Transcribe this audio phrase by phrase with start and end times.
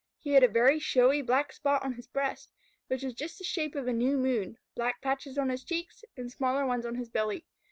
[0.17, 2.51] He had a very showy black spot on his breast,
[2.87, 6.31] which was just the shape of a new moon, black patches on his cheeks and
[6.31, 7.45] smaller ones on his belly.